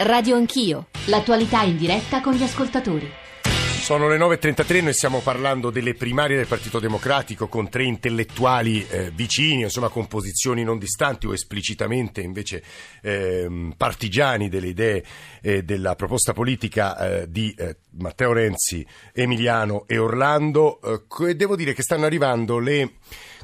[0.00, 3.10] Radio Anch'io, l'attualità in diretta con gli ascoltatori.
[3.42, 9.10] Sono le 9.33, noi stiamo parlando delle primarie del Partito Democratico con tre intellettuali eh,
[9.10, 12.62] vicini, insomma con posizioni non distanti o esplicitamente invece
[13.02, 15.02] eh, partigiani delle idee
[15.42, 20.80] eh, della proposta politica eh, di eh, Matteo Renzi, Emiliano e Orlando.
[21.26, 22.90] Eh, devo dire che stanno arrivando le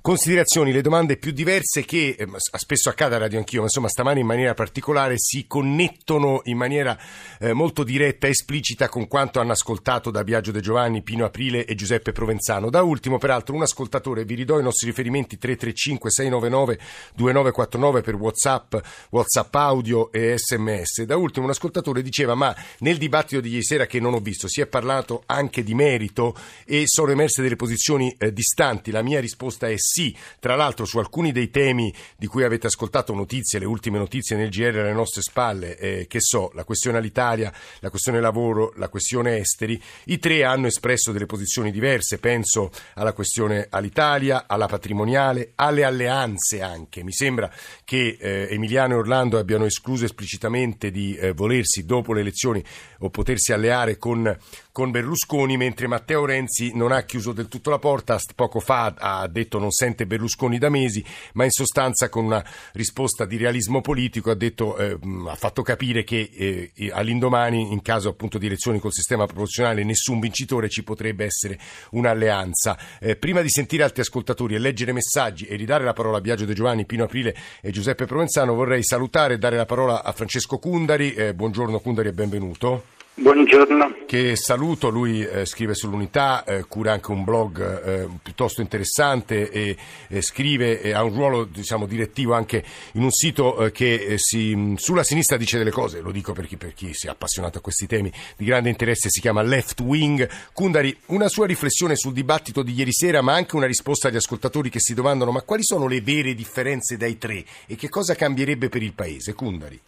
[0.04, 4.20] considerazioni, le domande più diverse che eh, spesso accade a Radio Anch'io, ma insomma stamani
[4.20, 6.94] in maniera particolare si connettono in maniera
[7.38, 11.74] eh, molto diretta esplicita con quanto hanno ascoltato da Biagio De Giovanni, Pino Aprile e
[11.74, 12.68] Giuseppe Provenzano.
[12.68, 16.78] Da ultimo, peraltro, un ascoltatore, vi ridò i nostri riferimenti 335 699
[17.14, 18.74] 2949 per WhatsApp,
[19.08, 21.04] WhatsApp audio e SMS.
[21.04, 24.48] Da ultimo un ascoltatore diceva "Ma nel dibattito di ieri sera che non ho visto
[24.48, 26.36] si è parlato anche di merito
[26.66, 28.90] e sono emerse delle posizioni eh, distanti.
[28.90, 30.12] La mia risposta è sì sì.
[30.40, 34.48] Tra l'altro su alcuni dei temi di cui avete ascoltato notizie, le ultime notizie nel
[34.48, 39.36] GR alle nostre spalle, eh, che so, la questione all'Italia, la questione lavoro, la questione
[39.36, 42.18] esteri, i tre hanno espresso delle posizioni diverse.
[42.18, 47.04] Penso alla questione all'Italia, alla patrimoniale, alle alleanze anche.
[47.04, 47.48] Mi sembra
[47.84, 52.64] che eh, Emiliano e Orlando abbiano escluso esplicitamente di eh, volersi dopo le elezioni
[52.98, 54.36] o potersi alleare con,
[54.74, 59.28] con Berlusconi, mentre Matteo Renzi non ha chiuso del tutto la porta, poco fa ha
[59.28, 64.32] detto non sente Berlusconi da mesi, ma in sostanza con una risposta di realismo politico
[64.32, 66.28] ha, detto, eh, ha fatto capire che
[66.74, 71.56] eh, all'indomani, in caso appunto di elezioni col sistema proporzionale, nessun vincitore ci potrebbe essere
[71.90, 72.76] un'alleanza.
[72.98, 76.46] Eh, prima di sentire altri ascoltatori e leggere messaggi e ridare la parola a Biagio
[76.46, 80.58] De Giovanni, Pino Aprile e Giuseppe Provenzano, vorrei salutare e dare la parola a Francesco
[80.58, 81.14] Cundari.
[81.14, 82.93] Eh, buongiorno Cundari e benvenuto.
[83.16, 83.98] Buongiorno.
[84.06, 89.76] Che saluto, lui eh, scrive sull'unità, eh, cura anche un blog eh, piuttosto interessante e
[90.20, 94.74] scrive e ha un ruolo diciamo, direttivo anche in un sito eh, che eh, si,
[94.78, 97.60] sulla sinistra dice delle cose, lo dico per chi, per chi si è appassionato a
[97.60, 100.28] questi temi di grande interesse, si chiama Left Wing.
[100.52, 104.70] Kundari, una sua riflessione sul dibattito di ieri sera, ma anche una risposta agli ascoltatori
[104.70, 108.68] che si domandano ma quali sono le vere differenze dai tre e che cosa cambierebbe
[108.68, 109.34] per il Paese?
[109.34, 109.80] Kundari.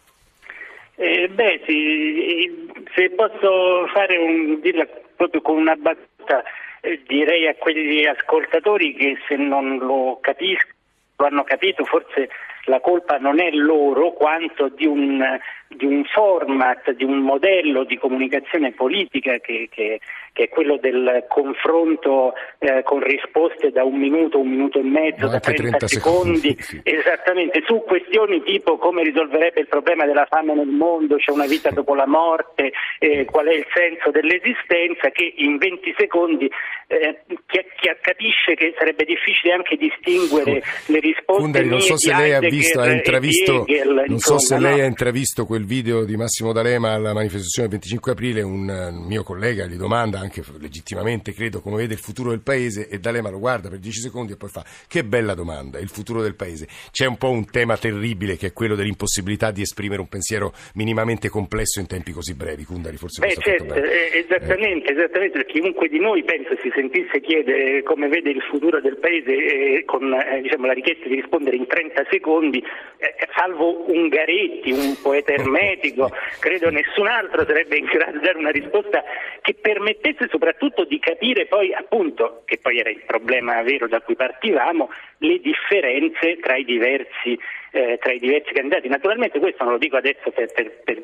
[0.99, 6.43] Eh, beh, sì, se posso fare un, dirla proprio con una battuta,
[6.81, 10.73] eh, direi a quegli ascoltatori che se non lo capiscono,
[11.17, 12.29] lo hanno capito, forse
[12.65, 15.23] la colpa non è loro quanto di un,
[15.69, 19.99] di un format, di un modello di comunicazione politica che, che,
[20.31, 25.25] che è quello del confronto eh, con risposte da un minuto, un minuto e mezzo,
[25.25, 26.81] no, da 30, 30 secondi, secondi sì.
[26.83, 31.69] esattamente su questioni tipo come risolverebbe il problema della fame nel mondo, c'è una vita
[31.71, 36.49] dopo la morte, eh, qual è il senso dell'esistenza, che in 20 secondi
[36.87, 41.41] eh, chi, chi capisce che sarebbe difficile anche distinguere le risposte.
[41.41, 44.85] Kundari, non so se lei ha visto, ha intravisto, Hegel, non so se lei ha
[44.85, 49.65] intravisto quel video di Massimo D'Alema alla manifestazione del 25 aprile, un, un mio collega
[49.65, 53.67] gli domanda anche legittimamente, credo, come vede il futuro del paese e D'Alema lo guarda
[53.67, 56.67] per 10 secondi e poi fa che bella domanda, il futuro del paese.
[56.91, 61.27] C'è un po' un tema terribile che è quello dell'impossibilità di esprimere un pensiero minimamente
[61.27, 62.63] complesso in tempi così brevi.
[62.63, 67.81] Kundari forse Beh, certo, eh, esattamente, esattamente, perché chiunque di noi penso si sentisse chiedere
[67.81, 71.65] come vede il futuro del paese eh, con eh, diciamo, la richiesta di rispondere in
[71.65, 72.63] 30 secondi,
[72.97, 78.51] eh, salvo Ungaretti, un poeta ermetico, credo nessun altro sarebbe in grado di dare una
[78.51, 79.03] risposta
[79.41, 84.01] che permettesse permette soprattutto di capire poi appunto, che poi era il problema vero da
[84.01, 87.37] cui partivamo, le differenze tra i diversi
[87.71, 88.87] eh, tra i diversi candidati.
[88.87, 90.99] Naturalmente questo non lo dico adesso per, per, per,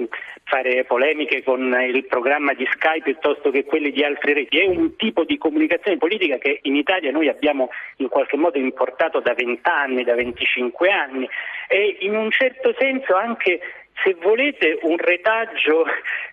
[0.46, 4.96] fare polemiche con il programma di Sky piuttosto che quelli di altre reti, è un
[4.96, 9.62] tipo di comunicazione politica che in Italia noi abbiamo in qualche modo importato da 20
[9.64, 11.30] anni, da 25 anni
[11.68, 13.60] e in un certo senso anche
[14.04, 15.86] se volete, un retaggio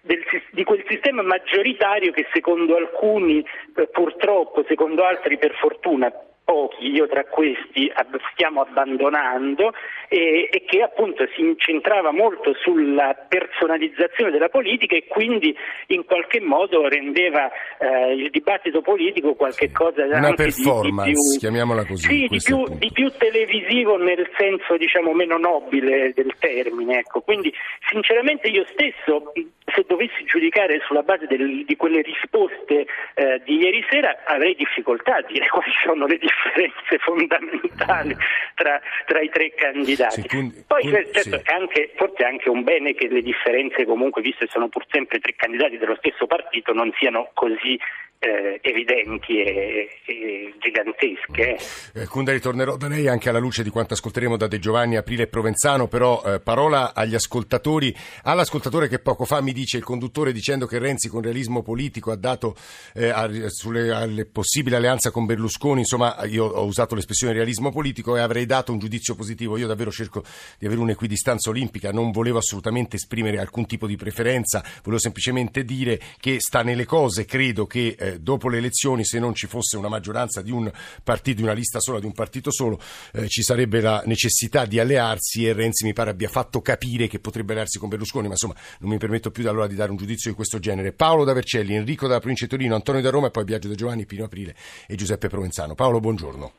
[0.03, 0.23] del,
[0.53, 3.45] di quel sistema maggioritario che secondo alcuni
[3.77, 6.13] eh, purtroppo, secondo altri per fortuna,
[6.51, 7.93] pochi, io tra questi,
[8.33, 9.73] stiamo abbandonando
[10.09, 15.57] e, e, che appunto si incentrava molto sulla personalizzazione della politica e quindi
[15.89, 17.49] in qualche modo rendeva
[17.79, 22.07] eh, il dibattito politico qualche cosa una performance, di, di più, chiamiamola così.
[22.09, 26.99] Sì, di più, di più, televisivo nel senso diciamo meno nobile del termine.
[26.99, 27.21] Ecco.
[27.21, 27.55] Quindi
[27.89, 29.33] sinceramente io stesso
[29.73, 35.17] se dovessi giudicare sulla base del, di quelle risposte eh, di ieri sera avrei difficoltà
[35.17, 38.17] a dire quali sono le differenze fondamentali
[38.55, 40.23] tra, tra i tre candidati.
[40.23, 40.83] Secondi, Poi
[41.13, 41.43] certo sì.
[41.53, 45.19] anche, forse è anche un bene che le differenze comunque, visto che sono pur sempre
[45.19, 47.79] tre candidati dello stesso partito, non siano così
[48.21, 51.57] eh, evidenti e, e gigantesche.
[51.95, 55.23] Eh, Kunda, ritornerò da lei anche alla luce di quanto ascolteremo da De Giovanni, Aprile
[55.23, 57.95] e Provenzano, però eh, parola agli ascoltatori,
[58.25, 62.17] all'ascoltatore che poco fa mi dice il conduttore dicendo che Renzi con realismo politico ha
[62.17, 62.55] dato
[62.95, 68.17] eh, a, sulle alle possibili alleanze con Berlusconi, insomma io ho usato l'espressione realismo politico
[68.17, 70.23] e avrei dato un giudizio positivo, io davvero cerco
[70.59, 75.99] di avere un'equidistanza olimpica, non volevo assolutamente esprimere alcun tipo di preferenza, volevo semplicemente dire
[76.19, 79.89] che sta nelle cose, credo che eh, dopo le elezioni, se non ci fosse una
[79.89, 80.71] maggioranza di un
[81.03, 82.79] partito, di una lista sola, di un partito solo,
[83.13, 87.19] eh, ci sarebbe la necessità di allearsi e Renzi mi pare abbia fatto capire che
[87.19, 90.31] potrebbe allearsi con Berlusconi, ma insomma non mi permetto più allora di dare un giudizio
[90.31, 90.93] di questo genere.
[90.93, 93.75] Paolo da Vercelli, Enrico dalla provincia di Torino, Antonio da Roma e poi Biagio da
[93.75, 94.55] Giovanni, Pino Aprile
[94.87, 95.75] e Giuseppe Provenzano.
[95.75, 96.53] Paolo, buongiorno.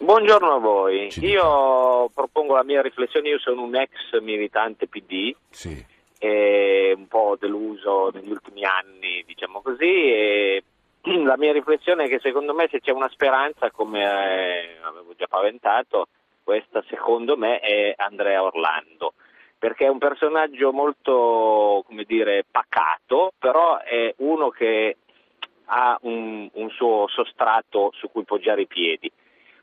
[0.00, 1.08] Buongiorno a voi.
[1.22, 5.34] Io propongo la mia riflessione, io sono un ex militante PD.
[5.50, 5.84] Sì.
[6.20, 10.62] un po' deluso negli ultimi anni, diciamo così, e
[11.24, 15.26] la mia riflessione è che secondo me se c'è una speranza, come eh, avevo già
[15.26, 16.08] paventato,
[16.42, 19.14] questa secondo me è Andrea Orlando,
[19.58, 24.96] perché è un personaggio molto, come dire, pacato, però è uno che
[25.66, 29.10] ha un, un suo sostrato su cui poggiare i piedi.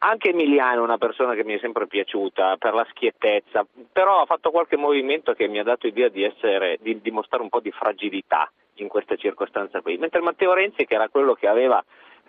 [0.07, 4.25] Anche Emiliano è una persona che mi è sempre piaciuta per la schiettezza, però ha
[4.25, 7.71] fatto qualche movimento che mi ha dato idea di, essere, di dimostrare un po' di
[7.71, 9.97] fragilità in questa circostanza qui.
[9.97, 11.83] Mentre Matteo Renzi, che era quello che aveva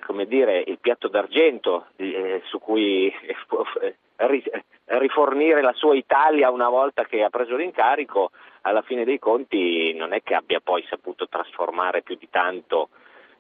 [0.07, 3.13] come dire, il piatto d'argento eh, su cui
[3.79, 3.97] eh,
[4.85, 8.31] rifornire la sua Italia una volta che ha preso l'incarico,
[8.63, 12.89] alla fine dei conti non è che abbia poi saputo trasformare più di tanto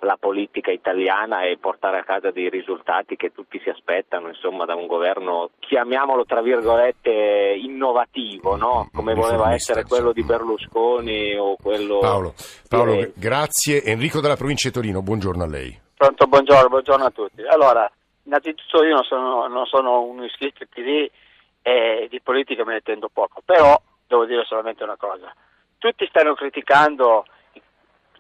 [0.01, 4.75] la politica italiana e portare a casa dei risultati che tutti si aspettano insomma, da
[4.75, 8.89] un governo, chiamiamolo tra virgolette, innovativo, no?
[8.93, 11.99] come voleva essere quello di Berlusconi o quello...
[11.99, 12.35] Paolo,
[12.69, 13.83] Paolo grazie.
[13.83, 15.81] Enrico dalla provincia di Torino, buongiorno a lei.
[15.97, 17.43] Pronto, buongiorno, buongiorno a tutti.
[17.43, 17.91] Allora,
[18.25, 21.11] innanzitutto io non sono, non sono un iscritto PD
[21.63, 25.33] e di politica me ne intendo poco, però devo dire solamente una cosa.
[25.79, 27.25] Tutti stanno criticando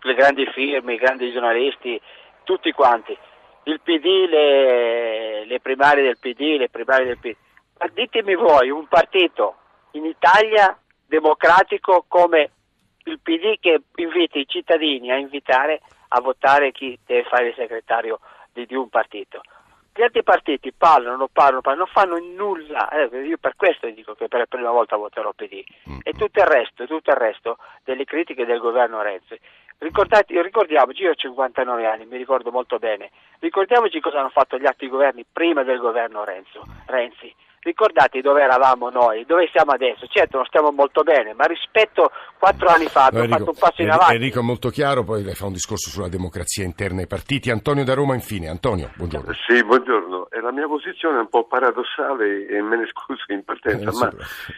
[0.06, 2.00] le grandi firme, i grandi giornalisti,
[2.44, 3.16] tutti quanti.
[3.64, 7.36] Il PD, le, le primarie del PD, le primarie del PD.
[7.78, 9.56] Ma ditemi voi, un partito
[9.92, 12.50] in Italia democratico come
[13.04, 18.20] il PD che invita i cittadini a invitare a votare chi deve fare il segretario
[18.52, 19.40] di, di un partito.
[19.94, 22.88] Gli altri partiti parlano, parlano, parlano, non fanno nulla.
[22.90, 25.64] Eh, io per questo dico che per la prima volta voterò PD.
[25.88, 25.98] Mm.
[26.02, 29.40] E tutto il resto, tutto il resto delle critiche del governo Renzi
[29.78, 34.66] Ricordati, ricordiamoci, io ho 59 anni, mi ricordo molto bene, ricordiamoci cosa hanno fatto gli
[34.66, 37.34] altri governi prima del governo Renzo, Renzi.
[37.66, 40.06] Ricordate dove eravamo noi, dove siamo adesso?
[40.06, 43.58] Certo, non stiamo molto bene, ma rispetto a quattro anni fa abbiamo Enrico, fatto un
[43.58, 44.14] passo in avanti.
[44.14, 47.50] Enrico è molto chiaro, poi lei fa un discorso sulla democrazia interna ai partiti.
[47.50, 48.46] Antonio da Roma, infine.
[48.46, 49.32] Antonio, buongiorno.
[49.48, 50.28] Sì, buongiorno.
[50.30, 53.90] la mia posizione è un po' paradossale e me ne scuso in partenza,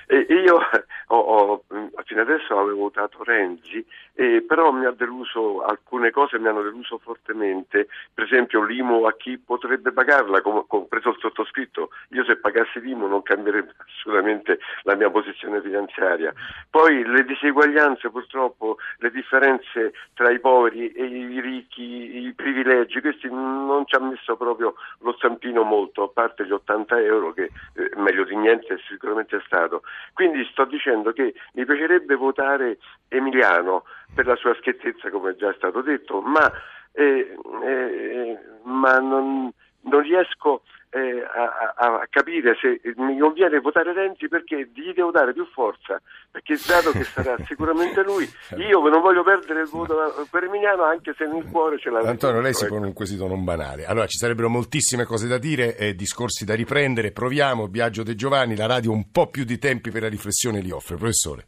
[0.07, 0.59] eh, ma io
[1.07, 1.65] ho, ho,
[2.05, 3.83] fino adesso avevo votato Renzi,
[4.13, 9.15] eh, però mi ha deluso, alcune cose mi hanno deluso fortemente, per esempio l'IMO a
[9.17, 11.91] chi potrebbe pagarla, compreso il sottoscritto.
[12.11, 16.33] Io se pagassi l'IMO non cambierebbe assolutamente la mia posizione finanziaria.
[16.71, 23.29] Poi le diseguaglianze purtroppo, le differenze tra i poveri e i ricchi, i privilegi, questi
[23.29, 27.91] non ci ha messo proprio lo stampino molto, a parte gli 80 euro che eh,
[27.97, 29.83] meglio di niente sicuramente è stato.
[30.13, 32.79] Quindi sto dicendo che mi piacerebbe votare
[33.09, 36.51] Emiliano per la sua schiettezza come è già stato detto, ma,
[36.93, 39.53] eh, eh, ma non,
[39.83, 45.33] non riesco eh, a, a, capire se mi conviene votare Renzi perché gli devo dare
[45.33, 50.45] più forza, perché dato che sarà sicuramente lui, io non voglio perdere il voto per
[50.45, 52.01] Emiliano anche se nel cuore ce l'ha.
[52.01, 53.85] Antonio, lei si pone un quesito non banale.
[53.85, 57.13] Allora, ci sarebbero moltissime cose da dire e discorsi da riprendere.
[57.13, 60.71] Proviamo, Biagio De Giovanni, la radio un po' più di tempi per la riflessione li
[60.71, 60.97] offre.
[60.97, 61.47] Professore.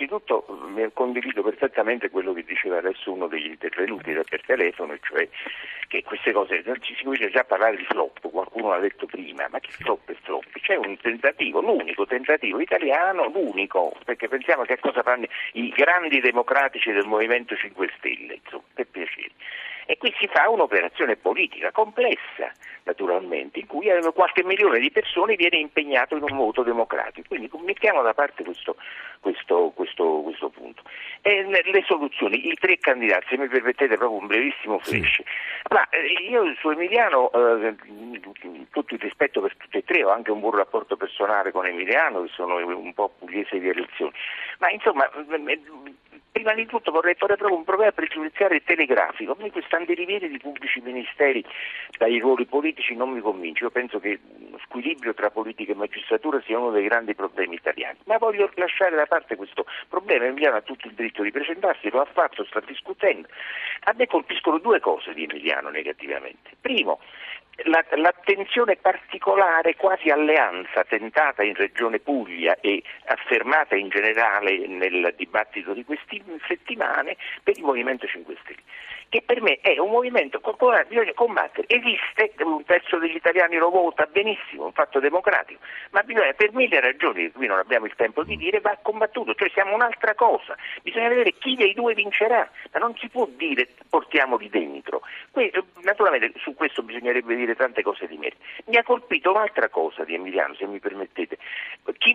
[0.00, 0.44] Innanzitutto
[0.94, 5.28] condivido perfettamente quello che diceva adesso uno degli intervenuti per telefono, cioè
[5.88, 9.48] che queste cose, ci si comincia già a parlare di flop, qualcuno l'ha detto prima,
[9.50, 10.44] ma che flop è flop?
[10.60, 16.92] C'è un tentativo, l'unico tentativo italiano, l'unico, perché pensiamo che cosa fanno i grandi democratici
[16.92, 19.32] del Movimento 5 Stelle, insomma, per piacere.
[19.90, 22.52] E qui si fa un'operazione politica complessa,
[22.82, 27.28] naturalmente, in cui qualche milione di persone viene impegnato in un voto democratico.
[27.28, 28.76] Quindi mettiamo da parte questo,
[29.20, 30.82] questo, questo, questo punto.
[31.22, 35.14] E le soluzioni, i tre candidati, se mi permettete proprio un brevissimo flash.
[35.14, 35.24] Sì.
[35.70, 37.74] Ma eh, io su Emiliano, eh,
[38.70, 42.24] tutto il rispetto per tutti e tre, ho anche un buon rapporto personale con Emiliano,
[42.24, 44.12] che sono un po' pugliese di elezioni.
[44.58, 45.10] Ma insomma,
[46.30, 49.32] prima di tutto vorrei fare proprio un problema pregiudiziale telegrafico.
[49.32, 51.44] A me questo andiriviere di pubblici ministeri
[51.96, 53.64] dai ruoli politici non mi convince.
[53.64, 54.18] Io penso che
[54.50, 57.98] lo squilibrio tra politica e magistratura sia uno dei grandi problemi italiani.
[58.04, 60.26] Ma voglio lasciare da parte questo problema.
[60.26, 63.28] Emiliano ha tutto il diritto di presentarsi, lo ha fatto, sta discutendo.
[63.84, 66.50] A me colpiscono due cose di Emiliano negativamente.
[66.60, 67.00] Primo,
[67.64, 75.72] la, l'attenzione particolare, quasi alleanza, tentata in Regione Puglia e affermata in generale nel dibattito
[75.72, 78.62] di queste settimane per il Movimento 5 Stelle
[79.08, 80.54] che per me è un movimento cui
[80.86, 81.66] bisogna combattere.
[81.68, 85.60] Esiste, un terzo degli italiani lo vota benissimo, un fatto democratico,
[85.90, 89.34] ma bisogna per mille ragioni, che qui non abbiamo il tempo di dire, va combattuto,
[89.34, 93.68] cioè siamo un'altra cosa, bisogna vedere chi dei due vincerà, ma non si può dire
[93.88, 95.02] portiamoli dentro.
[95.30, 98.42] Questo, naturalmente su questo bisognerebbe dire tante cose di merito.
[98.66, 101.38] Mi ha colpito un'altra cosa di Emiliano, se mi permettete.
[101.98, 102.14] Chi,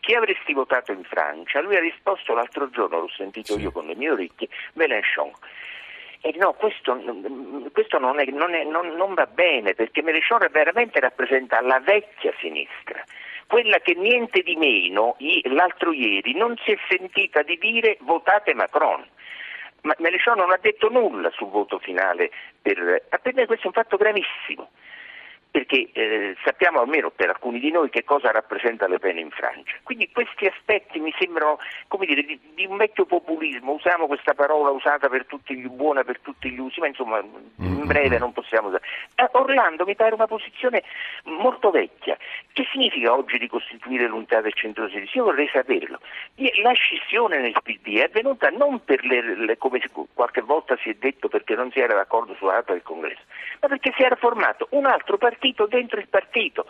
[0.00, 1.60] chi avresti votato in Francia?
[1.60, 3.60] Lui ha risposto l'altro giorno, l'ho sentito sì.
[3.60, 5.32] io con le mie orecchie, Mélenchon.
[6.20, 6.98] E no, questo,
[7.72, 12.32] questo non, è, non, è, non, non, va bene perché Mélenchon veramente rappresenta la vecchia
[12.40, 13.02] sinistra,
[13.46, 19.06] quella che niente di meno l'altro ieri non si è sentita di dire votate Macron.
[19.82, 22.30] Ma Mélenchon non ha detto nulla sul voto finale,
[22.60, 24.70] per, per me questo è un fatto gravissimo
[25.56, 29.72] perché eh, sappiamo almeno per alcuni di noi che cosa rappresenta Le Pen in Francia.
[29.84, 31.58] Quindi questi aspetti mi sembrano
[31.88, 36.04] come dire, di, di, un vecchio populismo, usiamo questa parola usata per tutti gli buona
[36.04, 37.30] per tutti gli usi, ma insomma in
[37.62, 37.86] mm-hmm.
[37.86, 38.84] breve non possiamo usare.
[39.14, 40.82] Eh, Orlando mi pare una posizione
[41.24, 42.18] molto vecchia.
[42.52, 45.20] Che significa oggi ricostituire l'unità del centro-sinistra?
[45.20, 46.00] Io vorrei saperlo.
[46.62, 49.80] La scissione nel PD è avvenuta non per le, le, come
[50.12, 53.22] qualche volta si è detto perché non si era d'accordo sulla data del congresso,
[53.62, 56.66] ma perché si era formato un altro partito partito dentro il partito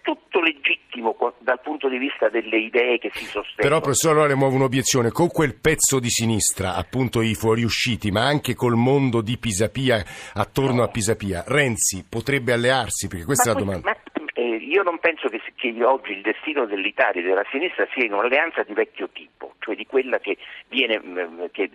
[0.00, 3.56] tutto legittimo dal punto di vista delle idee che si sostengono.
[3.56, 8.26] Però professor allora le muove un'obiezione, con quel pezzo di sinistra, appunto i fuoriusciti, ma
[8.26, 10.04] anche col mondo di Pisapia,
[10.34, 10.82] attorno no.
[10.82, 13.08] a Pisapia, Renzi potrebbe allearsi?
[13.08, 13.88] Perché questa ma è la domanda.
[13.88, 18.04] Ma, eh, io non penso che, che, oggi il destino dell'Italia e della sinistra sia
[18.04, 20.36] in un'alleanza di vecchio tipo, cioè di quella che
[20.68, 21.70] viene, mm, che,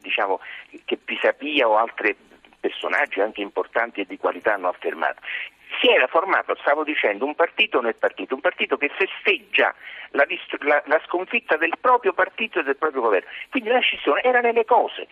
[0.00, 0.38] diciamo,
[0.84, 2.14] che Pisapia o altri
[2.60, 5.20] personaggi anche importanti e di qualità hanno affermato
[5.82, 9.74] si era formato, stavo dicendo, un partito nel partito, un partito che festeggia
[10.10, 10.24] la,
[10.60, 13.28] la, la sconfitta del proprio partito e del proprio governo.
[13.50, 15.08] Quindi la scissione era nelle cose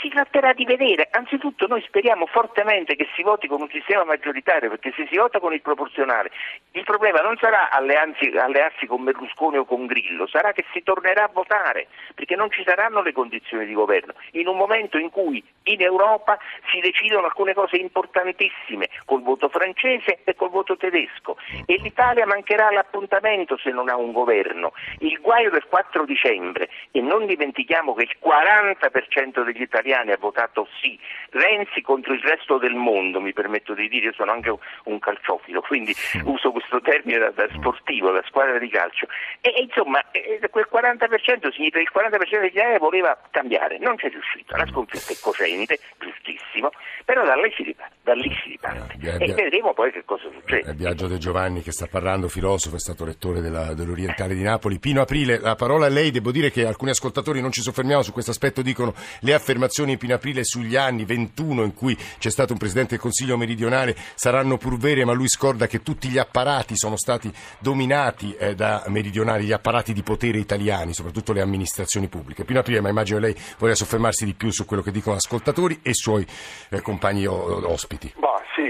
[0.00, 1.08] si tratterà di vedere.
[1.10, 5.38] Anzitutto noi speriamo fortemente che si voti con un sistema maggioritario, perché se si vota
[5.38, 6.30] con il proporzionale
[6.72, 11.24] il problema non sarà alleanzi, allearsi con Berlusconi o con Grillo, sarà che si tornerà
[11.24, 14.14] a votare, perché non ci saranno le condizioni di governo.
[14.32, 16.38] In un momento in cui in Europa
[16.70, 21.36] si decidono alcune cose importantissime col voto francese e col voto tedesco
[21.66, 24.72] e l'Italia mancherà l'appuntamento se non ha un governo.
[24.98, 30.18] Il guaio del 4 dicembre, e non dimentichiamo che il 40% degli italiani italiani ha
[30.18, 30.98] votato sì,
[31.30, 35.60] Renzi contro il resto del mondo, mi permetto di dire, io sono anche un calciofilo,
[35.60, 39.06] quindi uso questo termine da, da sportivo, da squadra di calcio.
[39.40, 43.96] E, e insomma, eh, quel 40% significa che il 40% degli italiani voleva cambiare, non
[43.96, 46.70] c'è riuscito, la sconfitta è cocente, giustissimo,
[47.04, 48.94] però da lì si riparte, da lì si riparte.
[49.02, 50.70] Eh, e vedremo poi che cosa succede.
[50.70, 54.78] Il viaggio De Giovanni che sta parlando, filosofo, è stato rettore della, dell'Orientale di Napoli.
[54.78, 58.12] Pino Aprile, la parola a lei, devo dire che alcuni ascoltatori non ci soffermiamo su
[58.12, 62.52] questo aspetto, dicono le affermazioni affermazioni in aprile sugli anni 21 in cui c'è stato
[62.52, 66.76] un Presidente del Consiglio meridionale saranno pur vere, ma lui scorda che tutti gli apparati
[66.76, 72.44] sono stati dominati eh, da meridionali, gli apparati di potere italiani, soprattutto le amministrazioni pubbliche.
[72.44, 75.92] Pino Aprile, ma immagino lei voglia soffermarsi di più su quello che dicono ascoltatori e
[75.94, 76.24] suoi
[76.68, 78.12] eh, compagni o, ospiti.
[78.16, 78.63] Bah, sì,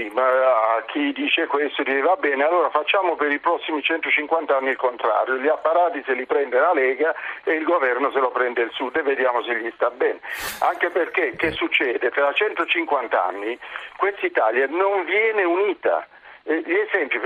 [0.95, 5.35] chi dice questo dice va bene, allora facciamo per i prossimi 150 anni il contrario,
[5.35, 8.95] gli apparati se li prende la Lega e il governo se lo prende il Sud
[8.95, 10.21] e vediamo se gli sta bene.
[10.61, 12.11] Anche perché che succede?
[12.11, 13.59] Tra 150 anni
[13.97, 16.07] questa Italia non viene unita
[16.47, 17.19] gli esempi,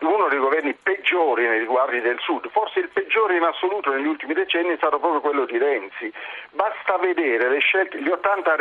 [0.00, 4.34] uno dei governi peggiori nei riguardi del Sud, forse il peggiore in assoluto negli ultimi
[4.34, 6.12] decenni è stato proprio quello di Renzi.
[6.50, 8.56] Basta vedere le scelte, gli 80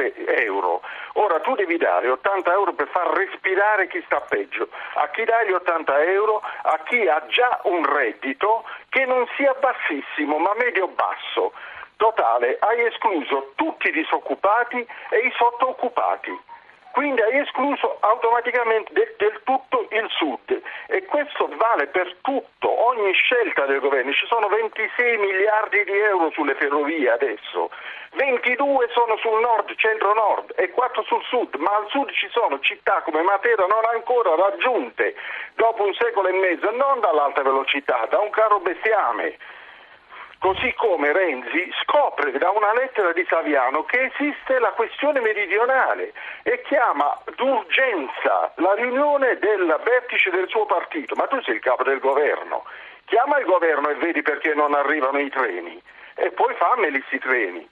[0.45, 0.81] euro.
[1.15, 4.69] Ora tu devi dare 80 euro per far respirare chi sta peggio.
[4.93, 6.41] A chi dai gli 80 euro?
[6.61, 11.51] A chi ha già un reddito che non sia bassissimo ma medio-basso.
[11.97, 14.77] Totale, hai escluso tutti i disoccupati
[15.09, 16.53] e i sottooccupati
[16.95, 20.61] quindi hai escluso automaticamente del, del, tutto il sud.
[20.87, 26.31] E questo vale per tutto, ogni scelta del governo, ci sono 26 miliardi di euro
[26.31, 27.69] sulle ferrovie adesso,
[28.13, 33.01] 22 sono sul nord, centro-nord e 4 sul sud, ma al sud ci sono città
[33.03, 35.15] come Matera non ancora raggiunte
[35.55, 39.35] dopo un secolo e mezzo, non dall'alta velocità, da un carro bestiame.
[40.39, 46.13] Così come Renzi scopre da una lettera di Saviano che esiste la questione meridionale
[46.43, 51.15] e chiama d'urgenza la riunione del vertice del suo partito.
[51.15, 52.63] Ma tu sei il capo del governo,
[53.05, 55.81] chiama il governo e vedi perché non arrivano i treni
[56.15, 57.67] e poi fammeli questi treni.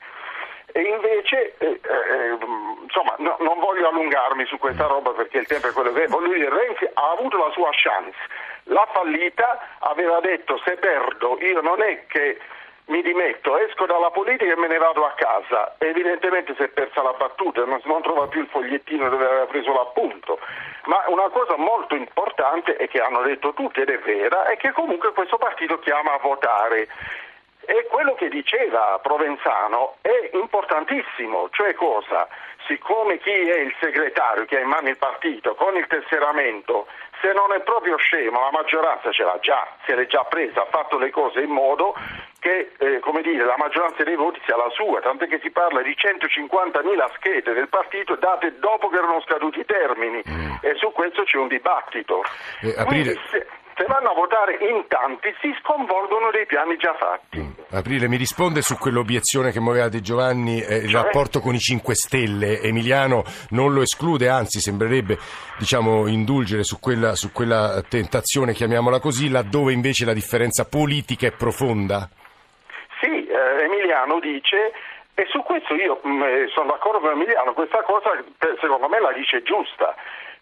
[0.76, 2.38] E invece, eh, eh,
[2.82, 6.08] insomma, no, non voglio allungarmi su questa roba perché il tempo è quello che è.
[6.08, 8.18] Voglio dire, Renzi ha avuto la sua chance,
[8.64, 12.40] l'ha fallita, aveva detto se perdo io non è che
[12.86, 15.76] mi dimetto, esco dalla politica e me ne vado a casa.
[15.78, 19.72] Evidentemente si è persa la battuta, non, non trova più il fogliettino dove aveva preso
[19.72, 20.40] l'appunto.
[20.86, 24.72] Ma una cosa molto importante e che hanno detto tutti ed è vera è che
[24.72, 26.90] comunque questo partito chiama a votare.
[27.66, 32.28] E quello che diceva Provenzano è importantissimo, cioè cosa?
[32.68, 36.88] Siccome chi è il segretario, che ha in mano il partito, con il tesseramento,
[37.24, 40.68] se non è proprio scemo, la maggioranza ce l'ha già, se l'è già presa, ha
[40.70, 41.96] fatto le cose in modo
[42.40, 45.82] che eh, come dire, la maggioranza dei voti sia la sua, tant'è che si parla
[45.82, 50.56] di 150.000 schede del partito date dopo che erano scaduti i termini mm.
[50.60, 52.24] e su questo c'è un dibattito.
[52.60, 53.16] Eh, aprire...
[53.32, 57.40] se, se, vanno a votare in tanti si sconvolgono dei piani già fatti.
[57.40, 57.52] Mm.
[57.72, 61.02] Aprile mi risponde su quell'obiezione che muoveva Di Giovanni, eh, il cioè?
[61.02, 62.62] rapporto con i 5 Stelle.
[62.62, 65.18] Emiliano non lo esclude, anzi sembrerebbe
[65.58, 71.32] diciamo, indulgere su quella, su quella tentazione, chiamiamola così, laddove invece la differenza politica è
[71.32, 72.10] profonda?
[73.34, 74.72] eh, Emiliano dice
[75.16, 78.18] e su questo io mh, mm, eh, sono d'accordo con Emiliano, questa cosa
[78.60, 79.96] secondo me la dice giusta.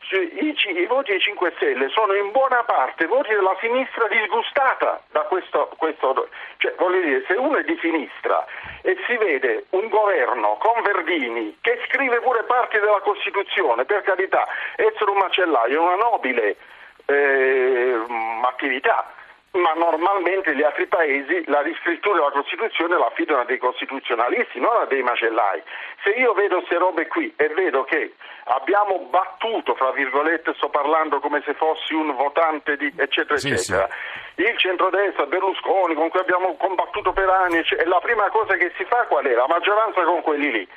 [0.09, 5.21] I, I, voti dei 5 Stelle sono in buona parte voti della sinistra disgustata da
[5.21, 8.45] questo, questo, cioè voglio dire, se uno è di sinistra
[8.81, 14.45] e si vede un governo con Verdini che scrive pure parti della Costituzione, per carità,
[14.75, 16.57] essere un macellaio è una nobile
[17.05, 17.99] eh,
[18.43, 19.13] attività,
[19.51, 24.77] ma normalmente gli altri paesi la riscrittura della Costituzione la affidano a dei costituzionalisti, non
[24.77, 25.61] a dei macellai.
[26.03, 28.13] Se io vedo queste robe qui e vedo che
[28.45, 33.89] abbiamo battuto, fra virgolette, sto parlando come se fossi un votante di eccetera sì, eccetera,
[34.35, 34.41] sì.
[34.41, 38.85] il centrodestra, Berlusconi, con cui abbiamo combattuto per anni, e la prima cosa che si
[38.85, 39.33] fa qual è?
[39.33, 40.67] La maggioranza con quelli lì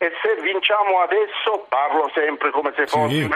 [0.00, 3.28] e se vinciamo adesso, parlo sempre come se fossi sì.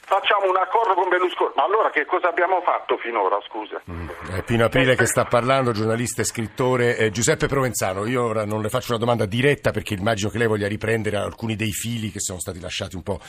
[0.00, 1.52] facciamo un accordo con Berlusconi.
[1.54, 3.78] Ma allora che cosa abbiamo fatto finora, scusa?
[3.90, 4.08] Mm.
[4.38, 6.96] È Pino Aprile che sta parlando, giornalista e scrittore.
[6.96, 10.46] Eh, Giuseppe Provenzano, io ora non le faccio una domanda diretta perché immagino che lei
[10.46, 13.20] voglia riprendere alcuni dei fili che sono stati lasciati un po'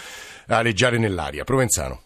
[0.48, 1.44] aleggiare nell'aria.
[1.44, 2.00] Provenzano.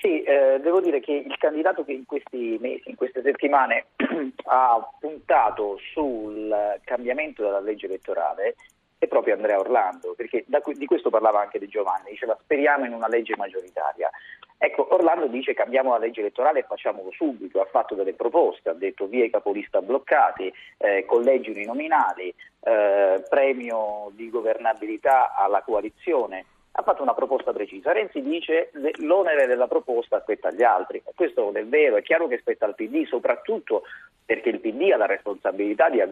[0.00, 3.84] Sì, eh, devo dire che il candidato che in questi mesi, in queste settimane
[4.48, 6.52] ha puntato sul
[6.84, 8.56] cambiamento della legge elettorale
[9.02, 12.92] è proprio Andrea Orlando, perché da, di questo parlava anche Di Giovanni, diceva speriamo in
[12.92, 14.08] una legge maggioritaria.
[14.56, 18.74] Ecco, Orlando dice cambiamo la legge elettorale e facciamolo subito, ha fatto delle proposte, ha
[18.74, 26.82] detto via i capolista bloccati, eh, collegi uninominali, eh, premio di governabilità alla coalizione, ha
[26.82, 27.92] fatto una proposta precisa.
[27.92, 31.02] Renzi dice che l'onere della proposta spetta agli altri.
[31.14, 33.82] Questo non è vero, è chiaro che spetta al PD, soprattutto
[34.24, 36.02] perché il PD ha la responsabilità di,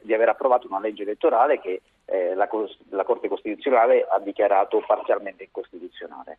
[0.00, 2.48] di aver approvato una legge elettorale che eh, la,
[2.90, 6.38] la, Corte Costituzionale ha dichiarato parzialmente incostituzionale.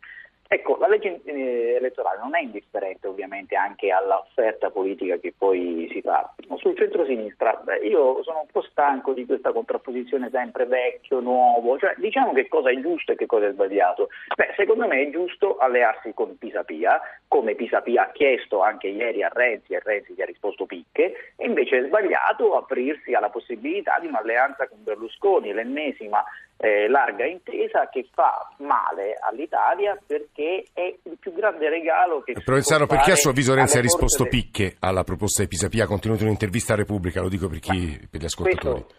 [0.50, 6.00] Ecco, la legge eh, elettorale non è indifferente ovviamente anche all'offerta politica che poi si
[6.00, 6.32] fa.
[6.56, 11.92] Sul centro-sinistra beh, io sono un po' stanco di questa contrapposizione sempre vecchio, nuovo, cioè
[11.98, 14.08] diciamo che cosa è giusto e che cosa è sbagliato.
[14.34, 19.28] Beh, secondo me è giusto allearsi con Pisapia, come Pisapia ha chiesto anche ieri a
[19.30, 24.06] Renzi e Renzi gli ha risposto picche, e invece è sbagliato aprirsi alla possibilità di
[24.06, 26.24] un'alleanza con Berlusconi, l'ennesima
[26.60, 32.86] eh, larga intesa che fa male all'Italia perché è il più grande regalo che Provenzano,
[32.86, 34.28] perché a suo avviso Renzi ha risposto de...
[34.28, 38.20] picche alla proposta di Pisapia contenuta in un'intervista a Repubblica, lo dico per, chi, per
[38.20, 38.82] gli ascoltatori.
[38.82, 38.97] Questo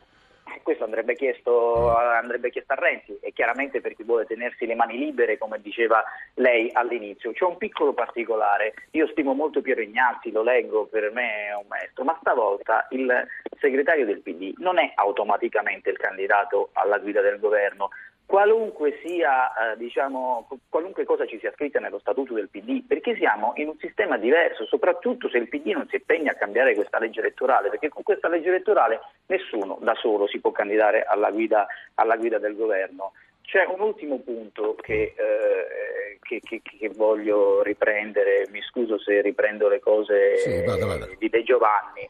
[0.70, 5.00] questo andrebbe chiesto, andrebbe chiesto, a Renzi e chiaramente per chi vuole tenersi le mani
[5.00, 6.04] libere, come diceva
[6.36, 7.32] lei all'inizio.
[7.32, 11.66] C'è un piccolo particolare, io stimo molto Piero Ignazzi, lo leggo, per me è un
[11.68, 13.12] maestro, ma stavolta il
[13.60, 17.90] segretario del PD non è automaticamente il candidato alla guida del governo,
[18.30, 23.54] qualunque sia, eh, diciamo, qualunque cosa ci sia scritta nello statuto del PD, perché siamo
[23.56, 27.22] in un sistema diverso, soprattutto se il PD non si impegna a cambiare questa legge
[27.22, 31.66] elettorale, perché con questa legge elettorale nessuno da solo si può candidare alla guida,
[31.96, 33.14] alla guida del governo.
[33.42, 39.68] C'è un ultimo punto che, eh, che, che, che, voglio riprendere, mi scuso se riprendo
[39.68, 41.08] le cose sì, vada, vada.
[41.18, 42.08] di De Giovanni.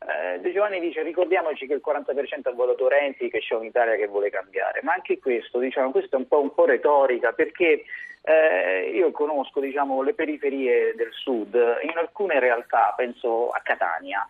[0.00, 4.06] Eh, De Giovanni dice ricordiamoci che il 40% ha votato Renzi, che c'è un'Italia che
[4.06, 7.84] vuole cambiare, ma anche questo, diciamo, questo è un po', un po retorica perché
[8.22, 14.26] eh, io conosco diciamo, le periferie del sud, in alcune realtà, penso a Catania,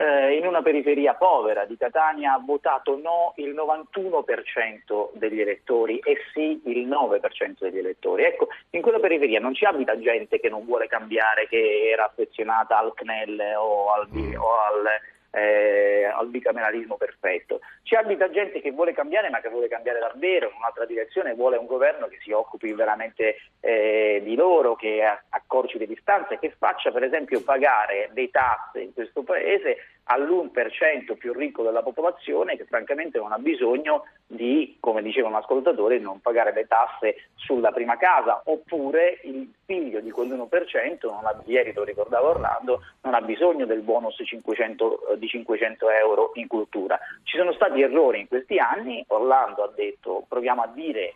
[0.00, 6.18] eh, in una periferia povera di Catania ha votato no il 91% degli elettori e
[6.32, 8.22] sì il 9% degli elettori.
[8.22, 12.78] Ecco, in quella periferia non ci abita gente che non vuole cambiare, che era affezionata
[12.78, 14.86] al CNEL o al, o al
[15.30, 17.60] eh, al bicameralismo perfetto.
[17.82, 21.56] Ci abita gente che vuole cambiare, ma che vuole cambiare davvero in un'altra direzione, vuole
[21.56, 26.90] un governo che si occupi veramente eh, di loro, che accorci le distanze, che faccia
[26.90, 29.76] per esempio pagare le tasse in questo paese
[30.10, 35.98] all'1% più ricco della popolazione che francamente non ha bisogno di, come diceva un ascoltatore,
[35.98, 41.72] non pagare le tasse sulla prima casa, oppure il figlio di quell'1%, non ha, ieri
[41.72, 46.98] lo ricordava Orlando, non ha bisogno del bonus 500, di 500 euro in cultura.
[47.24, 51.14] Ci sono stati errori in questi anni, Orlando ha detto proviamo a dire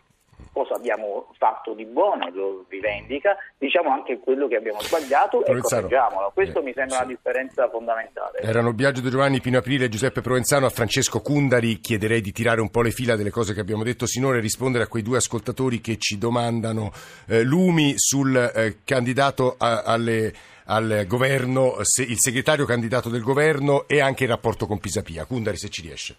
[0.53, 6.31] cosa abbiamo fatto di buono, lo rivendica, diciamo anche quello che abbiamo sbagliato e correggiamolo.
[6.33, 7.03] Questo eh, mi sembra sì.
[7.03, 8.39] una differenza fondamentale.
[8.39, 10.67] Erano Biagio De Giovanni, Pino Aprile Giuseppe Provenzano.
[10.67, 14.05] A Francesco Cundari chiederei di tirare un po' le fila delle cose che abbiamo detto
[14.05, 16.91] sinora e rispondere a quei due ascoltatori che ci domandano
[17.27, 20.33] eh, lumi sul eh, candidato a, alle
[20.65, 25.25] al governo, il segretario candidato del governo e anche il rapporto con Pisapia.
[25.25, 26.15] Cundari se ci riesce.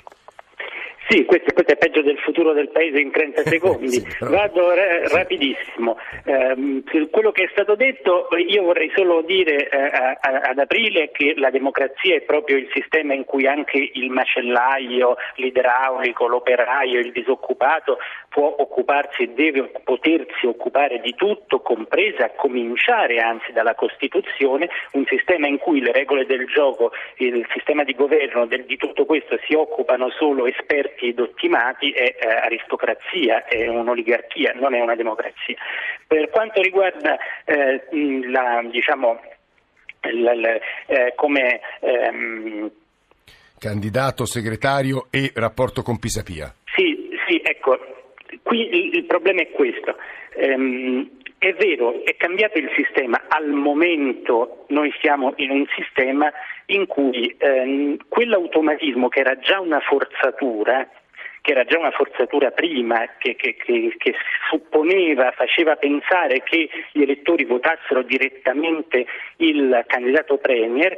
[1.09, 3.89] Sì, questo, questo, è peggio del futuro del Paese in 30 secondi.
[3.89, 5.99] sì, Vado ra- rapidissimo.
[6.25, 11.35] Eh, quello che è stato detto, io vorrei solo dire eh, a, ad aprile che
[11.37, 17.99] la democrazia è proprio il sistema in cui anche il macellaio, l'idraulico, l'operaio, il disoccupato
[18.31, 25.05] può occuparsi e deve potersi occupare di tutto, compresa a cominciare anzi dalla Costituzione, un
[25.07, 29.39] sistema in cui le regole del gioco, il sistema di governo del, di tutto questo
[29.47, 34.95] si occupano solo esperti eletti ed ottimati è eh, aristocrazia, è un'oligarchia, non è una
[34.95, 35.57] democrazia.
[36.07, 37.85] Per quanto riguarda eh,
[38.29, 39.21] la, diciamo,
[40.01, 42.71] la, la, eh, come ehm...
[43.59, 46.53] candidato, segretario e rapporto con Pisapia.
[46.75, 47.79] Sì, sì, ecco,
[48.43, 49.97] qui il, il problema è questo.
[50.37, 56.33] Ehm, è vero, è cambiato il sistema, al momento noi siamo in un sistema
[56.67, 60.89] in cui ehm, quell'automatismo che era già una forzatura,
[61.43, 64.15] che era già una forzatura prima, che, che, che, che,
[64.49, 69.05] supponeva, faceva pensare che gli elettori votassero direttamente
[69.37, 70.97] il candidato Premier,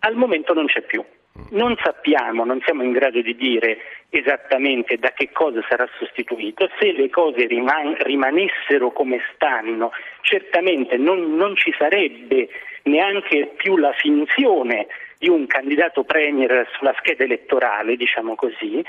[0.00, 1.04] al momento non c'è più.
[1.50, 3.78] Non sappiamo, non siamo in grado di dire
[4.10, 11.34] esattamente da che cosa sarà sostituito, se le cose riman- rimanessero come stanno, certamente non,
[11.34, 12.48] non ci sarebbe
[12.84, 14.86] neanche più la finzione
[15.18, 18.84] di un candidato premier sulla scheda elettorale, diciamo così,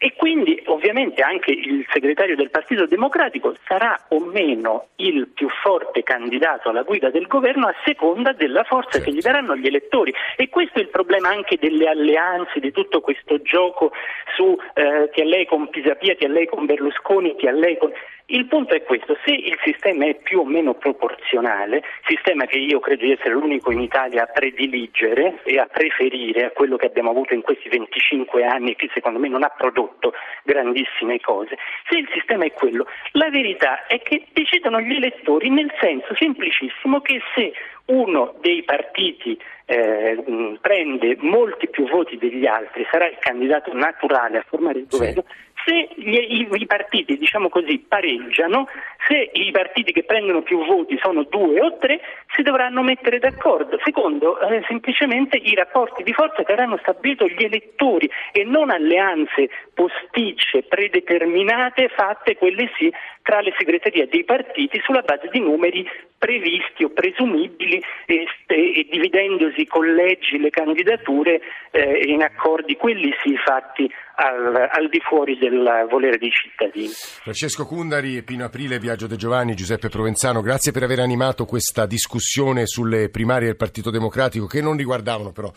[0.00, 6.04] e quindi ovviamente anche il segretario del Partito Democratico sarà o meno il più forte
[6.04, 10.14] candidato alla guida del governo a seconda della forza che gli daranno gli elettori.
[10.36, 13.90] E questo è il problema anche delle alleanze, di tutto questo gioco
[14.36, 17.76] su eh, ti a lei con Pisapia, ti a lei con Berlusconi, ti a lei
[17.76, 17.92] con...
[18.30, 22.78] Il punto è questo, se il sistema è più o meno proporzionale, sistema che io
[22.78, 27.08] credo di essere l'unico in Italia a prediligere e a preferire a quello che abbiamo
[27.08, 30.12] avuto in questi 25 anni che secondo me non ha prodotto
[30.44, 31.56] grandissime cose,
[31.88, 37.00] se il sistema è quello, la verità è che decidono gli elettori nel senso semplicissimo
[37.00, 37.52] che se
[37.86, 44.44] uno dei partiti eh, prende molti più voti degli altri, sarà il candidato naturale a
[44.46, 48.66] formare il governo, sì se gli, i, i, partiti, diciamo così, pareggiano,
[49.06, 52.00] se i partiti che prendono più voti sono due o tre,
[52.34, 57.44] si dovranno mettere d'accordo, secondo eh, semplicemente i rapporti di forza che avranno stabilito gli
[57.44, 62.92] elettori e non alleanze posticce, predeterminate, fatte quelle sì
[63.22, 69.66] tra le segreterie dei partiti sulla base di numeri previsti o presumibili e, e, dividendosi
[69.66, 71.40] collegi le candidature
[71.70, 76.88] eh, in accordi, quelli sì fatti al, al, di fuori del volere dei cittadini.
[76.88, 82.66] Francesco Cundari, Pino Aprile, Viaggio De Giovanni, Giuseppe Provenzano, grazie per aver animato questa discussione
[82.66, 85.52] sulle primarie del Partito Democratico che non riguardavano però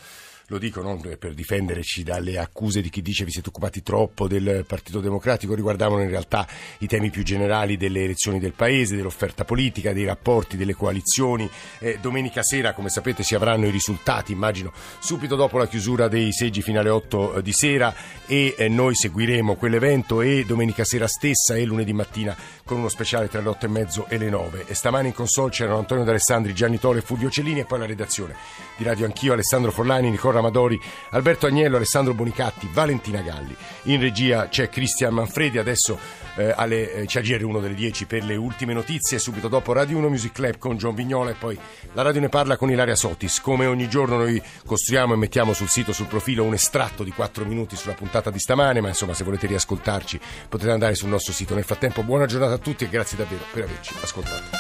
[0.52, 4.66] lo dico non per difenderci dalle accuse di chi dice vi siete occupati troppo del
[4.68, 6.46] Partito Democratico, riguardavano in realtà
[6.80, 11.50] i temi più generali delle elezioni del Paese, dell'offerta politica, dei rapporti, delle coalizioni.
[11.80, 16.34] Eh, domenica sera, come sapete, si avranno i risultati, immagino, subito dopo la chiusura dei
[16.34, 21.08] seggi fino alle 8 eh, di sera e eh, noi seguiremo quell'evento e domenica sera
[21.08, 22.36] stessa e lunedì mattina
[22.72, 24.64] con uno speciale tra le 8 e mezzo e le 9.
[24.66, 27.86] E stamani in console c'erano Antonio D'Alessandri, Gianni Tole e Fulvio Cellini e poi la
[27.86, 28.34] redazione
[28.78, 30.80] di Radio Anch'io, Alessandro Forlani, Nicola Amadori,
[31.10, 33.54] Alberto Agnello, Alessandro Bonicatti, Valentina Galli.
[33.84, 36.00] In regia c'è Cristian Manfredi, adesso
[36.36, 40.34] eh, alle eh, CGR1 delle 10 per le ultime notizie, subito dopo Radio 1 Music
[40.34, 41.58] Club con John Vignola e poi
[41.94, 43.42] la radio ne parla con Ilaria Sotis.
[43.42, 47.46] Come ogni giorno noi costruiamo e mettiamo sul sito, sul profilo un estratto di 4
[47.46, 51.54] minuti sulla puntata di stamane, ma insomma se volete riascoltarci potete andare sul nostro sito.
[51.56, 54.60] Nel frattempo buona giornata a tutti e grazie davvero per averci ascoltato.